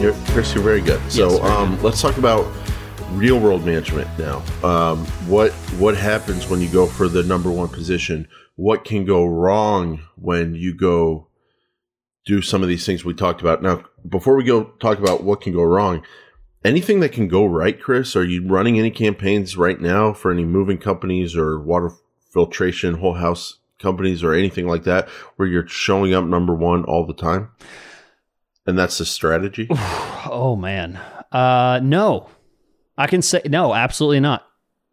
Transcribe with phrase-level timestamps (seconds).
[0.00, 1.00] You're, Chris, you're very good.
[1.10, 2.46] So Yes, very um, let's talk about
[3.10, 4.44] real world management now.
[4.62, 8.28] Um, what what happens when you go for the number one position?
[8.54, 11.26] What can go wrong when you go
[12.26, 13.60] do some of these things we talked about?
[13.60, 16.04] Now, before we go talk about what can go wrong,
[16.64, 18.14] anything that can go right, Chris?
[18.14, 21.90] Are you running any campaigns right now for any moving companies or water
[22.32, 27.04] filtration whole house companies or anything like that where you're showing up number one all
[27.04, 27.50] the time?
[28.68, 29.68] And that's the strategy?
[30.30, 31.00] Oh man,
[31.32, 32.28] uh, no,
[32.98, 34.46] I can say no, absolutely not.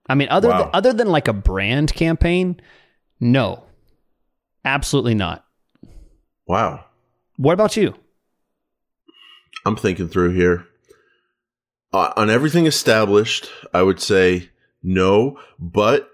[0.07, 0.59] I mean, other Wow.
[0.59, 2.61] than, other than like a brand campaign,
[3.19, 3.63] no,
[4.63, 5.45] absolutely not.
[6.47, 6.85] Wow.
[7.35, 7.95] What about you?
[9.65, 10.65] I'm thinking through here.
[11.91, 14.51] Uh, on everything established, I would say
[14.81, 16.09] no, but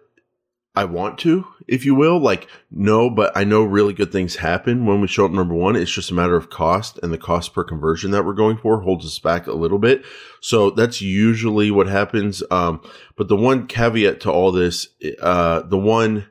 [0.73, 2.17] I want to, if you will.
[2.17, 5.75] Like, no, but I know really good things happen when we show up number one.
[5.75, 8.79] It's just a matter of cost, and the cost per conversion that we're going for
[8.81, 10.05] holds us back a little bit.
[10.39, 12.41] So that's usually what happens.
[12.49, 12.81] Um,
[13.17, 14.87] but the one caveat to all this,
[15.21, 16.27] uh, the one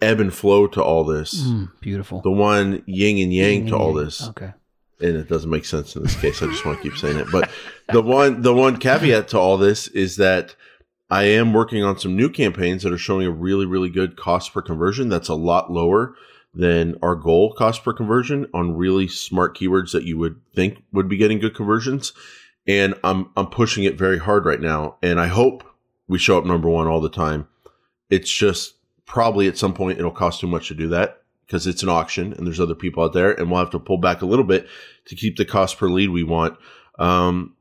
[0.00, 2.22] ebb and flow to all this, Mm, beautiful.
[2.22, 4.52] the one yin and yang to all Yeah, this, Okay.
[5.00, 6.40] and it doesn't make sense in this case.
[6.42, 7.26] I just want to keep saying it.
[7.30, 7.50] But
[7.92, 10.54] the one the one caveat to all this is that
[11.10, 14.52] I am working on some new campaigns that are showing a really really good cost
[14.52, 15.08] per conversion.
[15.08, 16.14] That's a lot lower
[16.54, 21.08] than our goal cost per conversion on really smart keywords that you would think would
[21.08, 22.12] be getting good conversions.
[22.66, 25.64] And I'm I'm pushing it very hard right now, and I hope
[26.06, 27.48] we show up number one all the time.
[28.10, 28.74] It's just
[29.06, 32.34] probably at some point it'll cost too much to do that because it's an auction
[32.34, 34.68] and there's other people out there, and we'll have to pull back a little bit
[35.06, 36.58] to keep the cost per lead we want.
[36.98, 37.54] Um,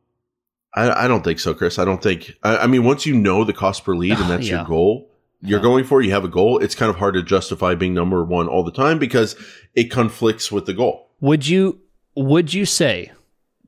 [0.75, 1.79] I, I don't think so, Chris.
[1.79, 2.33] I don't think.
[2.43, 4.57] I, I mean, once you know the cost per lead and that's Yeah.
[4.57, 5.09] your goal,
[5.41, 6.01] you're going for.
[6.01, 6.57] You have a goal.
[6.59, 9.35] It's kind of hard to justify being number one all the time because
[9.75, 11.09] it conflicts with the goal.
[11.21, 11.79] Would you
[12.15, 13.11] would you say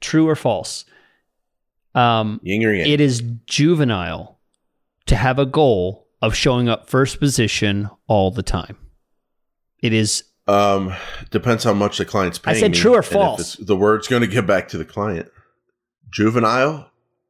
[0.02, 0.86] true or false?
[1.96, 2.88] Um, or yang.
[2.88, 4.38] it is juvenile
[5.08, 8.78] to have a goal of showing up first position all the time.
[9.82, 10.94] It is Um,
[11.32, 12.58] depends how much the client's paying.
[12.58, 13.56] I said true or false.
[13.56, 15.30] The word's going to get back to the client.
[16.12, 16.89] Juvenile,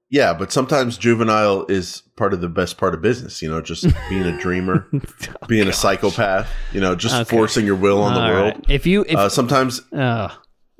[0.09, 3.41] yeah, but sometimes juvenile is part of the best part of business.
[3.41, 4.87] You know, just being a dreamer,
[5.47, 6.49] being a psychopath.
[6.73, 7.35] You know, just Okay.
[7.37, 8.53] forcing your will on the world.
[8.55, 8.65] right.
[8.69, 10.29] If you if Uh, sometimes, Uh,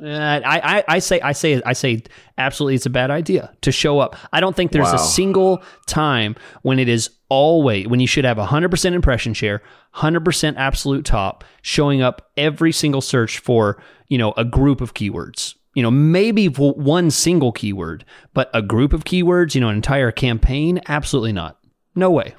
[0.01, 0.41] I,
[0.79, 2.03] I, I say I say I say
[2.38, 4.16] absolutely it's a bad idea to show up.
[4.31, 4.95] I don't think there's Wow.
[4.95, 9.61] a single time when it is always when you should have 100% impression share,
[9.96, 15.56] 100% absolute top, showing up every single search for, you know, a group of keywords.
[15.79, 18.03] You know, maybe one single keyword,
[18.34, 21.57] but a group of keywords, you know, an entire campaign, absolutely not.
[21.95, 22.35] No way.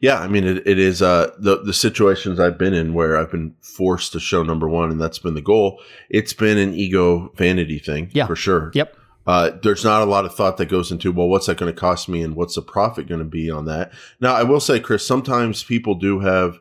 [0.00, 3.30] yeah, I mean, it, it is uh, the the situations I've been in where I've
[3.30, 5.78] been forced to show number one, and that's been the goal.
[6.08, 8.26] It's been an ego vanity thing, Yeah.
[8.26, 8.70] for sure.
[8.72, 8.96] Yep.
[9.26, 11.78] Uh, there's not a lot of thought that goes into, well, what's that going to
[11.78, 13.92] cost me and what's the profit going to be on that?
[14.22, 16.60] Now, I will say, Chris, sometimes people do have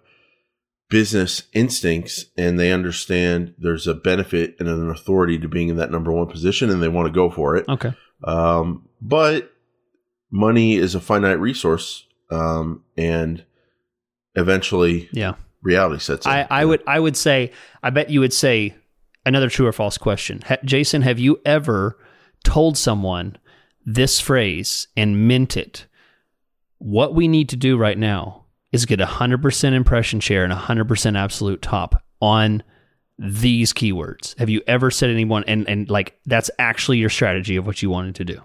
[0.90, 5.91] business instincts and they understand there's a benefit and an authority to being in that
[5.91, 7.66] number one position and they want to go for it.
[7.68, 7.94] Okay.
[8.23, 9.51] Um, but
[10.31, 12.06] money is a finite resource.
[12.31, 13.44] Um, and
[14.35, 15.34] eventually Yeah.
[15.62, 16.31] reality sets in.
[16.31, 17.52] I, I would I would say
[17.84, 18.75] I bet you would say
[19.25, 20.41] another true or false question.
[20.47, 21.97] Ha- Jason, have you ever
[22.44, 23.38] told someone
[23.85, 25.85] this phrase and meant it?
[26.79, 28.44] What we need to do right now
[28.75, 32.62] is get a hundred percent impression share and a hundred percent absolute top on
[33.18, 34.38] these keywords.
[34.38, 37.90] Have you ever said anyone and and like that's actually your strategy of what you
[37.90, 38.41] wanted to do?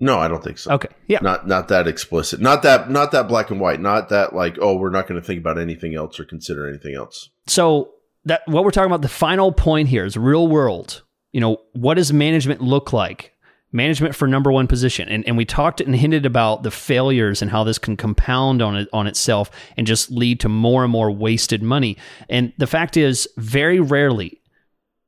[0.00, 0.72] no, I don't think so.
[0.72, 0.88] Okay.
[1.06, 1.20] Yeah.
[1.22, 4.74] not not that explicit not that not that black and white not that like oh
[4.76, 7.92] we're not going to think about anything else or consider anything else so
[8.24, 11.02] that what we're talking about the final point here is real world
[11.32, 13.33] you know what does management look like
[13.74, 15.08] management for number one position.
[15.08, 18.76] And, and we talked and hinted about the failures and how this can compound on
[18.76, 21.98] it on itself and just lead to more and more wasted money.
[22.30, 24.40] And the fact is very rarely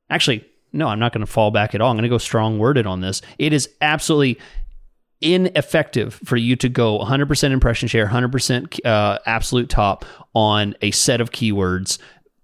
[0.09, 1.89] actually no i'm not going to fall back at all.
[1.89, 3.21] I'm going to go strong worded on this.
[3.37, 4.39] It is absolutely
[5.19, 10.05] ineffective for you to go 100% impression share 100% uh, absolute top
[10.35, 11.97] on a set of keywords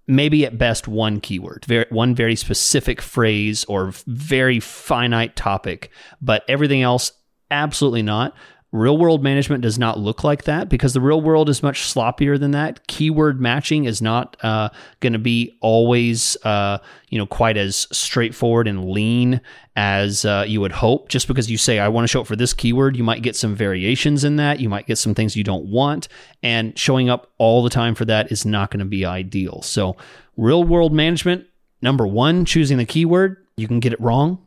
[0.08, 5.92] maybe at best one keyword very, one very specific phrase or very finite topic
[6.22, 7.12] but everything else
[7.52, 8.36] absolutely not
[8.74, 12.40] real world management does not look like that because the real world is much sloppier
[12.40, 12.86] than that.
[12.88, 16.80] Keyword matching is not uh, going to be always uh,
[17.10, 19.40] you know quite as straightforward and lean
[19.76, 21.08] as uh, you would hope.
[21.08, 23.36] Just because you say i want to show up for this keyword you might get
[23.36, 24.60] some variations in that.
[24.60, 26.08] You might get some things you don't want.
[26.42, 29.62] And showing up all the time for that is not going to be ideal.
[29.62, 29.96] So
[30.36, 31.46] real world management
[31.84, 34.40] number one choosing the keyword you can get it wrong.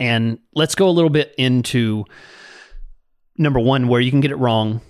[0.00, 2.04] And let's go a little bit into
[3.38, 4.80] number one, where you can get it wrong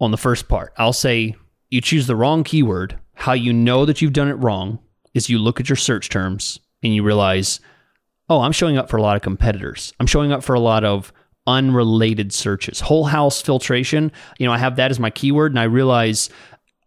[0.00, 0.72] on the first part.
[0.76, 1.36] I'll say
[1.68, 2.98] you choose the wrong keyword.
[3.14, 4.78] How you know that you've done it wrong
[5.12, 7.60] is you look at your search terms and you realize,
[8.28, 9.92] oh, I'm showing up for a lot of competitors.
[10.00, 11.12] I'm showing up for a lot of
[11.46, 12.80] unrelated searches.
[12.80, 16.30] Whole house filtration, you know, I have that as my keyword and I realize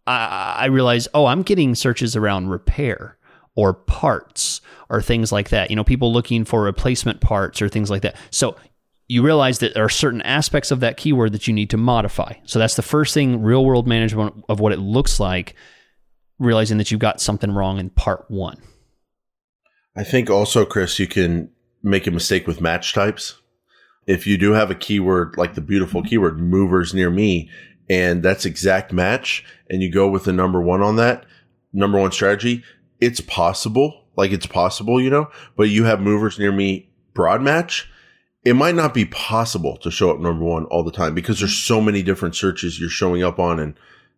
[0.06, 3.16] I, realize, oh, I'm getting searches around repair
[3.54, 4.60] or parts
[4.90, 5.70] or things like that.
[5.70, 8.16] You know, people looking for replacement parts or things like that.
[8.30, 8.56] So
[9.06, 12.34] you realize that there are certain aspects of that keyword that you need to modify.
[12.44, 15.54] So that's the first thing real world management of what it looks like,
[16.38, 18.60] realizing that you've got something wrong in part one.
[19.96, 21.50] I think also, Chris, you can
[21.82, 23.40] make a mistake with match types.
[24.06, 26.08] If you do have a keyword like the beautiful mm-hmm.
[26.08, 27.50] keyword movers near me,
[27.88, 31.26] and that's exact match, and you go with the number one on that
[31.74, 32.62] number one strategy,
[33.00, 34.04] it's possible.
[34.16, 37.88] Like it's possible, you know, but you have movers near me broad match
[38.44, 41.56] it might not be possible to show up number one all the time because there's
[41.56, 43.74] so many different searches you're showing up on and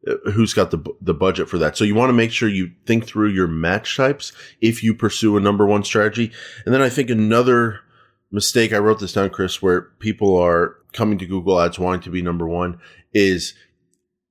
[0.07, 1.77] uh, who's got the the budget for that.
[1.77, 5.37] So you want to make sure you think through your match types if you pursue
[5.37, 6.33] a number one strategy.
[6.65, 7.81] And then I think another
[8.31, 12.11] mistake I wrote this down, Chris, where people are coming to Google Ads wanting to
[12.11, 12.81] be number one
[13.13, 13.55] is,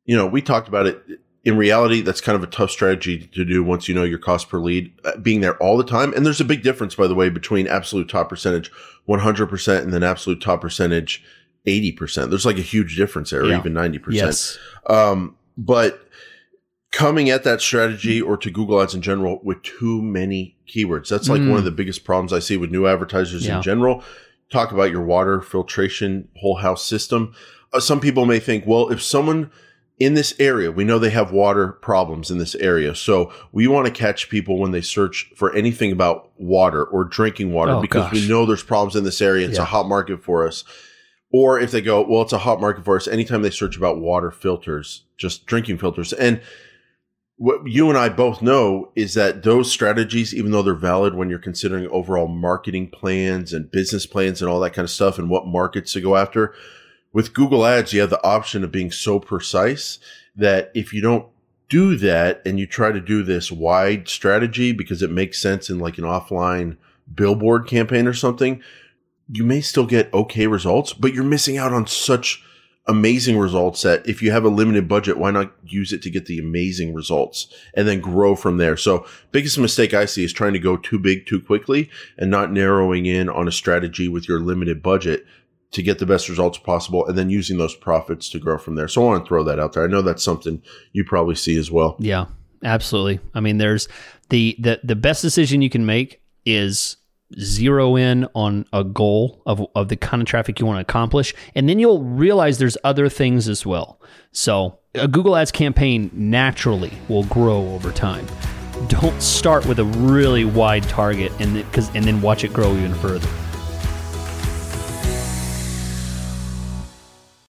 [0.06, 1.02] you know, we talked about it
[1.46, 4.50] in reality, that's kind of a tough strategy to do once you know your cost
[4.50, 6.12] per lead uh, being there all the time.
[6.14, 8.72] And there's a big difference, by the way, between absolute top percentage
[9.08, 11.24] 100% and then absolute top percentage
[11.68, 12.30] 80%.
[12.30, 13.56] There's like a huge difference there, yeah.
[13.56, 14.02] or even 90%.
[14.10, 14.58] Yes.
[14.88, 16.10] Um, but
[16.92, 21.30] coming at that strategy or to Google Ads in general with too many keywords, that's
[21.30, 21.50] like mm.
[21.50, 23.58] one of the biggest problems I see with new advertisers yeah.
[23.58, 24.04] in general.
[24.52, 27.36] Talk about your water filtration whole house system.
[27.72, 29.52] Uh, some people may think, well, if someone
[29.98, 32.94] in this area, we know they have water problems in this area.
[32.96, 37.54] So we want to catch people when they search for anything about water or drinking
[37.54, 38.14] water oh, because gosh.
[38.14, 39.48] we know there's problems in this area.
[39.48, 39.64] It's yeah.
[39.64, 40.66] a hot market for us.
[41.32, 43.08] Or if they go, well, it's a hot market for us.
[43.08, 46.14] Anytime they search about water filters, just drinking filters.
[46.14, 46.42] And
[47.38, 51.30] what you and I both know is that those strategies, even though they're valid when
[51.30, 55.30] you're considering overall marketing plans and business plans and all that kind of stuff and
[55.30, 56.54] what markets to go after,
[57.16, 60.00] with Google Ads, you have the option of being so precise
[60.36, 61.26] that if you don't
[61.70, 65.80] do that and you try to do this wide strategy because it makes sense in
[65.80, 66.76] like an offline
[67.16, 68.62] billboard campaign or something,
[69.32, 72.44] you may still get okay results, but you're missing out on such
[72.86, 76.26] amazing results that if you have a limited budget, why not use it to get
[76.26, 78.76] the amazing results and then grow from there?
[78.76, 82.52] So biggest mistake I see is trying to go too big too quickly and not
[82.52, 85.26] narrowing in on a strategy with your limited budget
[85.72, 88.88] to get the best results possible and then using those profits to grow from there.
[88.88, 89.84] So I want to throw that out there.
[89.84, 90.62] I know that's something
[90.94, 91.96] you probably see as well.
[92.00, 92.26] Yeah,
[92.64, 93.20] absolutely.
[93.34, 93.88] I mean, there's
[94.30, 96.98] the the the best decision you can make is
[97.40, 101.34] zero in on a goal of, of the kind of traffic you want to accomplish
[101.56, 104.00] and then you'll realize there's other things as well
[104.32, 108.26] so a google ads campaign naturally will grow over time
[108.88, 112.94] don't start with a really wide target and, because and then watch it grow even
[112.94, 113.28] further